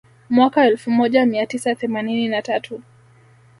Mwaka 0.29 0.65
elfu 0.65 0.91
moja 0.91 1.25
mia 1.25 1.45
tisa 1.45 1.75
themanini 1.75 2.27
na 2.27 2.41
tatu 2.41 2.81